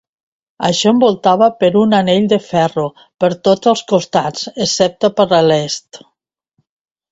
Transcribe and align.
Això 0.69 0.93
envoltava 0.95 1.49
per 1.63 1.69
un 1.81 1.93
anell 1.97 2.25
de 2.31 2.39
ferro 2.47 2.87
per 3.25 3.31
tots 3.49 3.71
els 3.75 3.85
costats 3.93 4.49
excepte 4.67 5.15
per 5.21 5.29
l'Est. 5.53 6.05